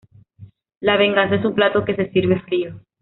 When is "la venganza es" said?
0.79-1.45